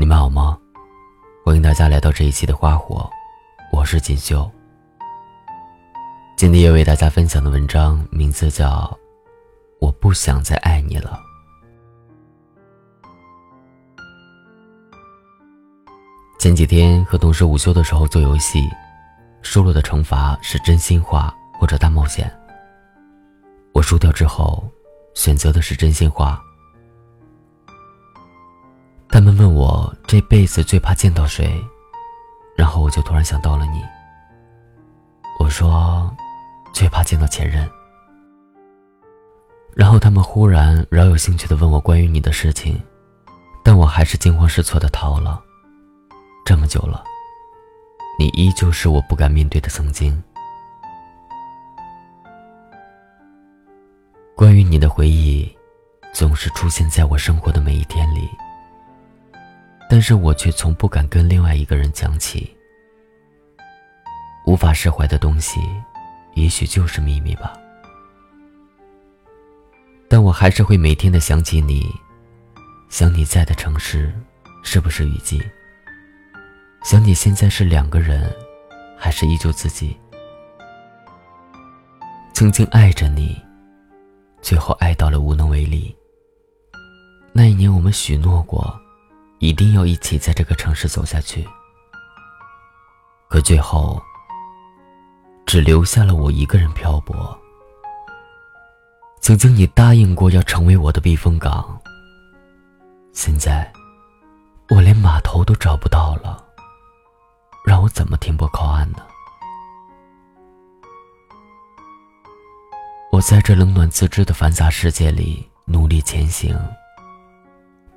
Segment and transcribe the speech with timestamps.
[0.00, 0.58] 你们好吗？
[1.44, 3.06] 欢迎大家来到这一期的花火，
[3.70, 4.50] 我是锦绣。
[6.38, 8.66] 今天要为大家分享的文章名字叫
[9.78, 11.20] 《我不想再爱你了》。
[16.38, 18.66] 前几天和同事午休的时候做游戏，
[19.42, 22.34] 输了的惩罚是真心话或者大冒险。
[23.74, 24.66] 我输掉之后，
[25.12, 26.42] 选择的是真心话。
[29.20, 31.62] 他们问我这辈子最怕见到谁，
[32.56, 33.84] 然后我就突然想到了你。
[35.38, 36.10] 我说，
[36.72, 37.70] 最怕见到前任。
[39.74, 42.82] 然后他们忽然饶有兴趣的问我关于你的事情，
[43.62, 45.38] 但我还是惊慌失措的逃了。
[46.42, 47.04] 这么久了，
[48.18, 50.24] 你依旧是我不敢面对的曾经。
[54.34, 55.54] 关于你的回忆，
[56.14, 58.26] 总是出现在我生活的每一天里。
[59.90, 62.48] 但是我却从不敢跟另外一个人讲起。
[64.46, 65.58] 无法释怀的东西，
[66.34, 67.52] 也许就是秘密吧。
[70.08, 71.92] 但我还是会每天的想起你，
[72.88, 74.14] 想你在的城市
[74.62, 75.42] 是不是雨季？
[76.84, 78.32] 想你现在是两个人，
[78.96, 79.96] 还是依旧自己？
[82.32, 83.36] 曾经爱着你，
[84.40, 85.92] 最后爱到了无能为力。
[87.32, 88.80] 那一年我们许诺过。
[89.40, 91.48] 一定要一起在这个城市走下去，
[93.28, 94.00] 可最后
[95.46, 97.36] 只留下了我一个人漂泊。
[99.22, 101.80] 曾经你答应过要成为我的避风港，
[103.14, 103.70] 现在
[104.68, 106.44] 我连码头都找不到了，
[107.64, 108.98] 让我怎么停泊靠岸呢？
[113.10, 116.54] 我在这冷暖自知的繁杂世界里努力前行。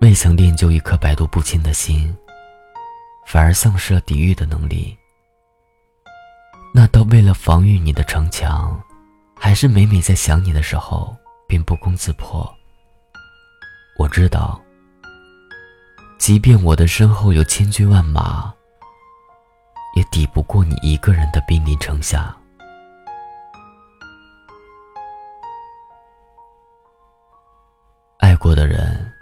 [0.00, 2.16] 未曾练就一颗百毒不侵的心，
[3.26, 4.96] 反而丧失了抵御的能力。
[6.72, 8.82] 那道为了防御你的城墙，
[9.38, 11.14] 还是每每在想你的时候
[11.46, 12.50] 便不攻自破。
[13.98, 14.58] 我知道，
[16.18, 18.50] 即便我的身后有千军万马，
[19.94, 22.34] 也抵不过你一个人的兵临城下。
[28.16, 29.19] 爱过的人。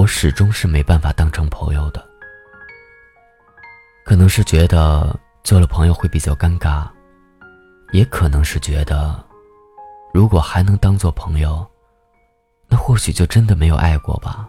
[0.00, 2.02] 我始终是没办法当成朋友的，
[4.02, 6.88] 可能是觉得做了朋友会比较尴尬，
[7.92, 9.22] 也可能是觉得，
[10.14, 11.70] 如果还能当做朋友，
[12.66, 14.48] 那或许就真的没有爱过吧。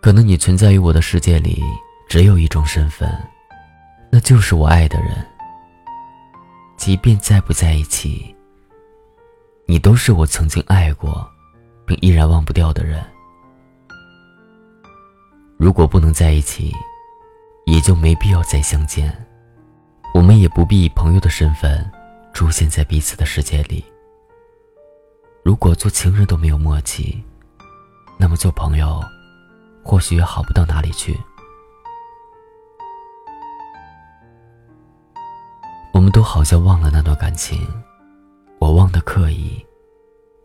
[0.00, 1.62] 可能你存在于我的世界里，
[2.08, 3.06] 只有一种身份，
[4.10, 5.14] 那就是我爱的人。
[6.78, 8.34] 即便在不在一起，
[9.66, 11.30] 你都是我曾经爱过。
[11.88, 13.02] 并依然忘不掉的人，
[15.56, 16.70] 如果不能在一起，
[17.64, 19.10] 也就没必要再相见。
[20.12, 21.90] 我们也不必以朋友的身份
[22.34, 23.82] 出现在彼此的世界里。
[25.42, 27.24] 如果做情人都没有默契，
[28.18, 29.02] 那么做朋友，
[29.82, 31.18] 或许也好不到哪里去。
[35.94, 37.66] 我们都好像忘了那段感情，
[38.58, 39.64] 我忘的刻意，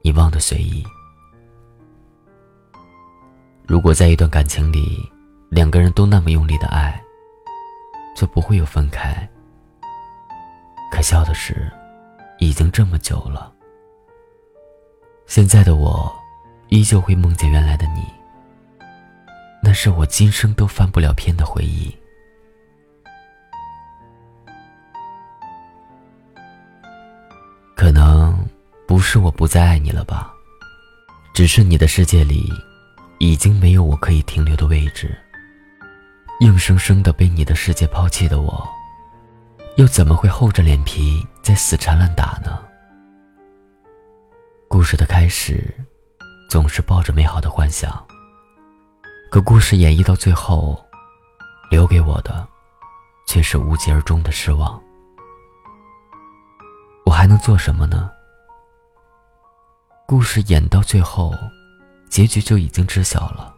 [0.01, 0.85] 你忘的随意。
[3.65, 5.09] 如果在一段感情里，
[5.49, 7.01] 两个人都那么用力的爱，
[8.15, 9.27] 就不会有分开。
[10.91, 11.71] 可笑的是，
[12.39, 13.51] 已经这么久了，
[15.25, 16.13] 现在的我，
[16.67, 18.03] 依旧会梦见原来的你。
[19.61, 21.95] 那是我今生都翻不了篇的回忆。
[27.75, 28.37] 可能
[28.85, 30.33] 不是我不再爱你了吧，
[31.33, 32.51] 只是你的世界里。
[33.19, 35.17] 已经没有我可以停留的位置。
[36.39, 38.67] 硬生生的被你的世界抛弃的我，
[39.77, 42.59] 又怎么会厚着脸皮再死缠烂打呢？
[44.67, 45.73] 故事的开始，
[46.49, 48.03] 总是抱着美好的幻想。
[49.31, 50.83] 可故事演绎到最后，
[51.69, 52.45] 留给我的，
[53.27, 54.81] 却是无疾而终的失望。
[57.05, 58.09] 我还能做什么呢？
[60.07, 61.31] 故事演到最后。
[62.13, 63.51] 结局就已经知晓了。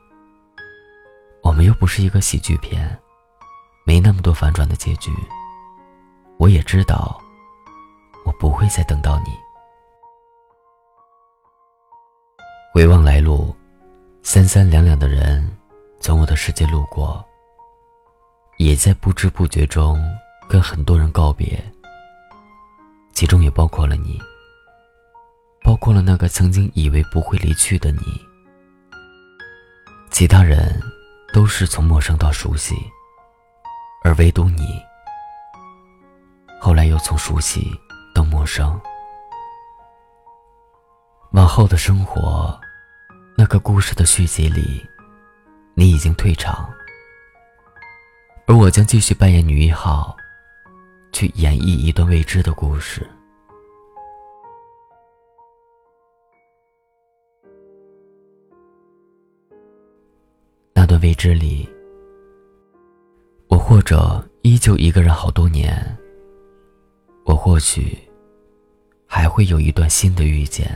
[1.43, 2.97] 我们又不是一个喜剧片，
[3.83, 5.11] 没那么多反转的结局。
[6.37, 7.21] 我也知道，
[8.23, 9.31] 我不会再等到你。
[12.73, 13.53] 回望来路，
[14.23, 15.45] 三三两两的人
[15.99, 17.21] 从我的世界路过，
[18.57, 20.01] 也在不知不觉中
[20.47, 21.61] 跟很多人告别，
[23.11, 24.17] 其中也包括了你，
[25.61, 27.99] 包括了那个曾经以为不会离去的你。
[30.17, 30.81] 其他人
[31.33, 32.73] 都是从陌生到熟悉，
[34.01, 34.81] 而唯独你，
[36.57, 37.69] 后来又从熟悉
[38.13, 38.79] 到陌生。
[41.31, 42.57] 往后的生活，
[43.37, 44.81] 那个故事的续集里，
[45.73, 46.73] 你已经退场，
[48.47, 50.15] 而我将继续扮演女一号，
[51.11, 53.05] 去演绎一段未知的故事。
[61.05, 61.69] 未知里，
[63.47, 65.95] 我或者依旧一个人好多年，
[67.25, 67.95] 我或许
[69.05, 70.67] 还会有一段新的遇见。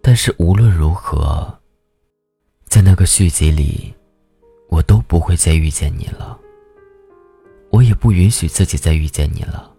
[0.00, 1.52] 但是无论如何，
[2.66, 3.92] 在那个续集里，
[4.68, 6.38] 我都不会再遇见你了。
[7.72, 9.74] 我也不允许自己再遇见你了。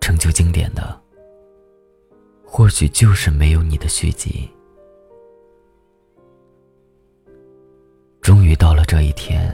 [0.00, 1.00] 成就经典的，
[2.44, 4.50] 或许就是没有你的续集。
[8.20, 9.52] 终于到了这一天，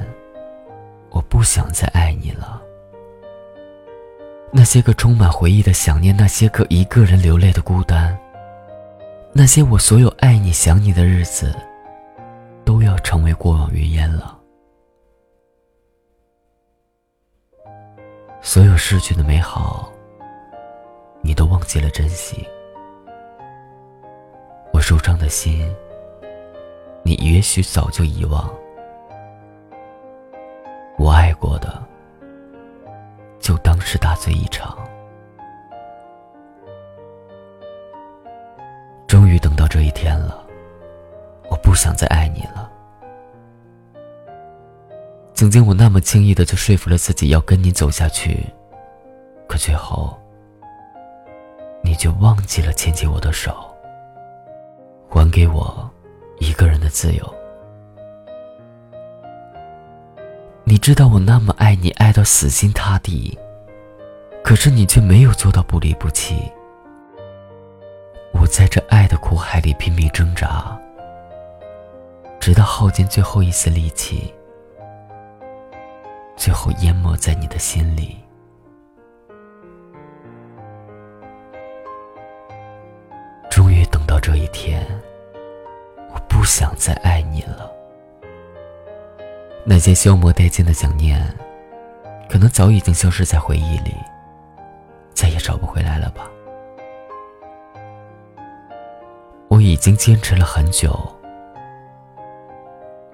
[1.11, 2.61] 我不想再爱你了。
[4.53, 8.17] 那些个充满回忆的想念，那些个一个人流泪的孤单。
[9.33, 11.55] 那些我所有爱你、想你的日子，
[12.65, 14.37] 都要成为过往云烟了。
[18.41, 19.93] 所有逝去的美好，
[21.23, 22.47] 你都忘记了珍惜。
[24.73, 25.71] 我受伤的心，
[27.07, 28.53] 你也许早就遗忘。
[30.99, 31.81] 我爱过的，
[33.39, 34.77] 就当是大醉一场。
[39.07, 40.45] 终于等到这一天了，
[41.49, 42.69] 我不想再爱你了。
[45.33, 48.45] 曾经我那么轻易的就说服了自己要跟你走下去，
[49.47, 50.19] 可最后，
[51.85, 53.55] 你就忘记了牵起我的手，
[55.09, 55.89] 还给我
[56.39, 57.35] 一个人的自由。
[60.65, 63.39] 你知道我那么爱你，爱到死心塌地，
[64.43, 66.51] 可是你却没有做到不离不弃。
[68.33, 70.79] 我在这爱的苦海里拼命挣扎，
[72.41, 74.33] 直到耗尽最后一丝力气，
[76.37, 78.17] 最后淹没在你的心里。
[83.51, 84.87] 终于等到这一天，
[86.47, 87.69] 不想再爱你了。
[89.65, 91.21] 那些消磨殆尽的想念，
[92.31, 93.93] 可能早已经消失在回忆里，
[95.13, 96.31] 再也找不回来了吧。
[99.49, 100.97] 我已经坚持了很久，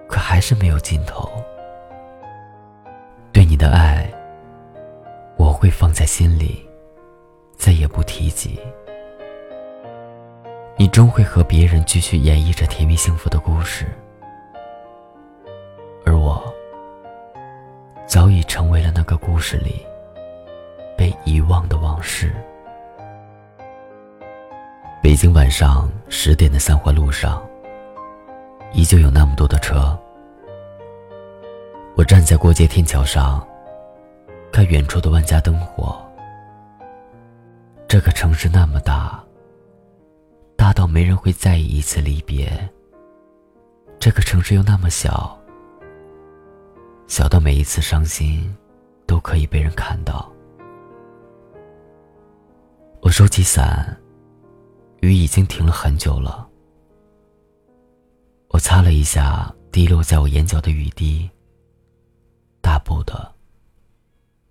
[0.07, 1.27] 可还是没有尽头。
[3.33, 4.07] 对你的爱，
[5.39, 6.69] 我会放在心里，
[7.57, 8.61] 再也不提及。
[10.83, 13.87] 你终会和别人继续演绎着甜蜜幸福的故事，
[16.05, 16.43] 而我
[18.05, 19.87] 早已成为了那个故事里
[20.99, 22.35] 被遗忘的往事。
[25.01, 27.41] 北京晚上十点的三环路上，
[28.73, 29.97] 依旧有那么多的车。
[31.95, 33.47] 我站在过街天桥上，
[34.51, 35.97] 看远处的万家灯火。
[37.87, 39.23] 这个城市那么大，
[40.63, 42.49] 大到没人会在意一次离别。
[43.99, 45.37] 这个城市又那么小，
[47.09, 48.57] 小到每一次伤心
[49.05, 50.33] 都可以被人看到。
[53.01, 54.01] 我收起伞。
[55.01, 56.49] 雨已经停了很久了，
[58.51, 61.29] 我擦了一下滴落在我眼角的雨滴，
[62.61, 63.35] 大步的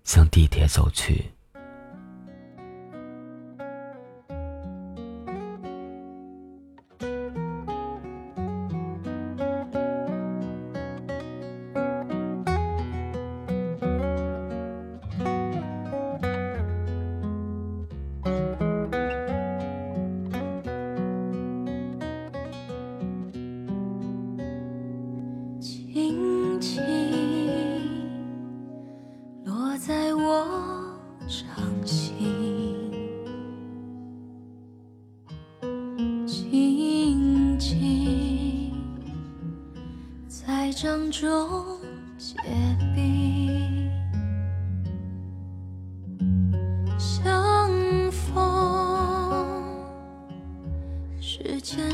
[0.04, 1.32] 向地铁走去。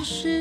[0.09, 0.38] 是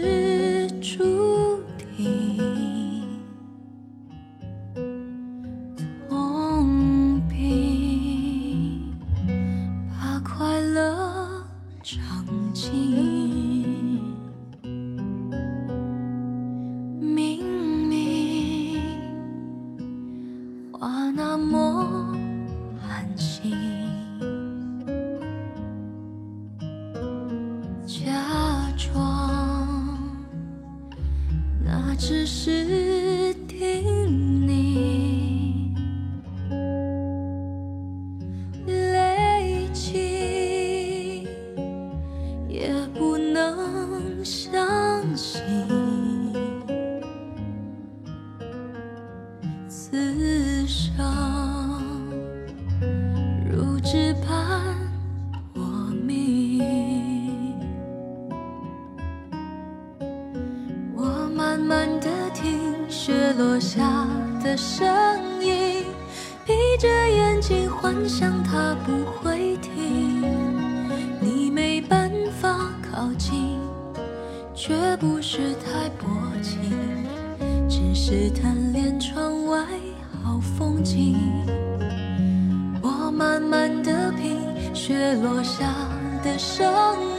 [43.55, 45.41] 能相信，
[49.69, 50.93] 此生
[53.49, 54.75] 如纸般
[55.53, 55.61] 我
[56.05, 56.61] 命。
[60.93, 64.05] 我慢慢的听雪落下
[64.43, 64.85] 的声
[65.41, 65.85] 音，
[66.45, 69.76] 闭着眼睛幻想它不会停。
[74.67, 76.09] 绝不是太薄
[76.43, 76.59] 情，
[77.69, 79.65] 只是贪恋窗外
[80.21, 81.15] 好风景。
[82.81, 84.41] 我慢慢的品
[84.75, 85.73] 雪落下
[86.21, 86.69] 的声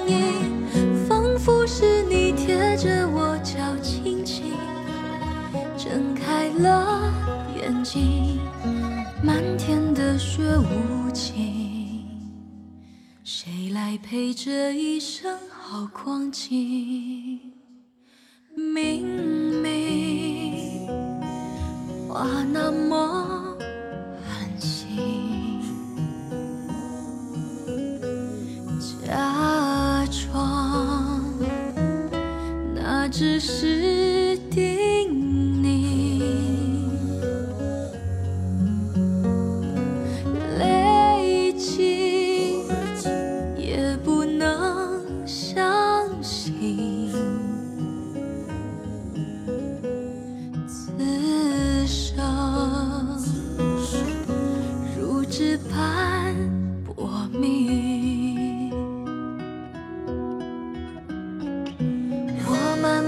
[0.06, 0.66] 音，
[1.08, 4.52] 仿佛是你贴着我脚轻轻
[5.74, 7.10] 睁开了
[7.56, 8.38] 眼睛，
[9.22, 12.04] 漫天的雪无情。
[13.24, 15.34] 谁来陪这一生
[15.70, 17.52] 好光景？
[18.54, 19.04] 明
[19.60, 20.88] 明
[22.08, 23.47] 话那么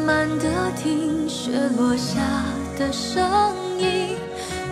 [0.01, 2.21] 慢慢的听雪落下
[2.79, 3.23] 的声
[3.79, 4.17] 音，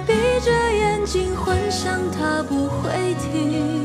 [0.06, 3.85] 闭着眼睛幻想它不会停。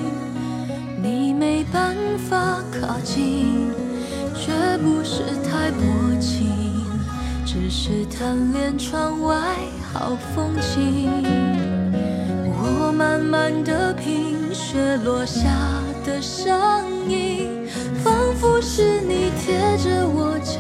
[1.02, 1.96] 你没办
[2.30, 3.72] 法靠近，
[4.34, 5.84] 却不是太薄
[6.20, 6.86] 情，
[7.46, 9.36] 只是贪恋窗外
[9.92, 11.12] 好风景。
[12.56, 15.50] 我慢慢的品雪落下
[16.06, 17.68] 的声音，
[18.02, 20.60] 仿佛是你贴着我脚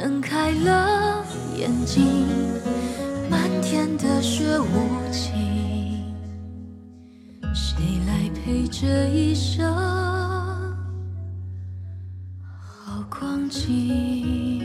[0.00, 1.22] 睁开了
[1.58, 2.26] 眼睛，
[3.30, 6.14] 漫天的雪无情，
[7.52, 7.76] 谁
[8.06, 9.70] 来陪这一生
[12.48, 14.62] 好光景？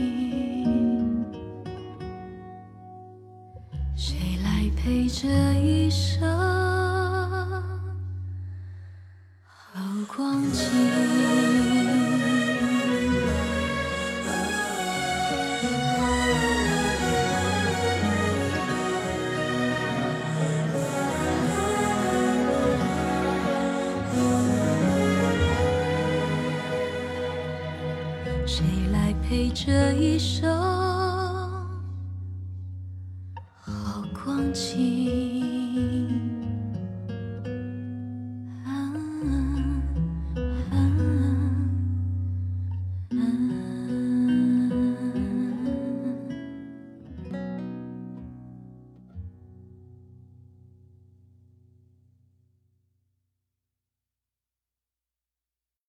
[3.93, 5.27] 谁来陪这
[5.59, 6.25] 一生
[9.43, 11.04] 好光景？
[30.15, 30.49] 一生
[33.59, 35.04] 好光景。